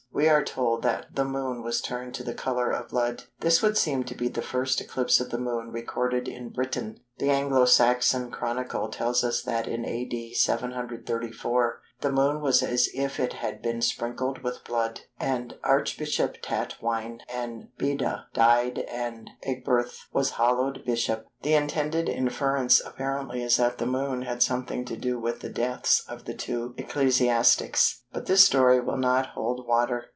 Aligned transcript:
We 0.13 0.27
are 0.27 0.43
told 0.43 0.83
that 0.83 1.15
"the 1.15 1.23
Moon 1.25 1.63
was 1.63 1.79
turned 1.81 2.13
to 2.15 2.23
the 2.23 2.33
colour 2.35 2.69
of 2.69 2.89
blood." 2.89 3.23
This 3.39 3.61
would 3.63 3.77
seem 3.77 4.03
to 4.03 4.13
be 4.13 4.27
the 4.27 4.41
first 4.43 4.79
eclipse 4.81 5.19
of 5.21 5.29
the 5.31 5.37
Moon 5.39 5.71
recorded 5.71 6.27
in 6.27 6.49
Britain. 6.49 6.99
The 7.17 7.31
Anglo 7.31 7.65
Saxon 7.65 8.29
Chronicle 8.29 8.89
tells 8.89 9.23
us 9.23 9.41
that 9.43 9.67
in 9.67 9.85
A.D. 9.85 10.33
734 10.35 11.81
"the 12.01 12.11
Moon 12.11 12.41
was 12.41 12.61
as 12.63 12.89
if 12.95 13.19
it 13.19 13.33
had 13.33 13.61
been 13.61 13.81
sprinkled 13.81 14.39
with 14.43 14.63
blood, 14.65 15.01
and 15.19 15.55
Archbishop 15.63 16.37
Tatwine 16.41 17.19
and 17.29 17.69
Beda 17.77 18.25
died 18.33 18.79
and 18.89 19.29
Ecgberht 19.47 19.93
was 20.11 20.31
hallowed 20.31 20.83
bishop." 20.83 21.25
The 21.43 21.53
intended 21.53 22.09
inference 22.09 22.79
apparently 22.83 23.43
is 23.43 23.57
that 23.57 23.77
the 23.77 23.85
Moon 23.85 24.23
had 24.23 24.41
something 24.43 24.83
to 24.85 24.97
do 24.97 25.19
with 25.19 25.41
the 25.41 25.49
deaths 25.49 26.03
of 26.07 26.25
the 26.25 26.33
two 26.33 26.73
ecclesiastics, 26.77 28.03
but 28.11 28.25
this 28.25 28.49
theory 28.49 28.79
will 28.79 28.97
not 28.97 29.27
hold 29.27 29.67
water. 29.67 30.05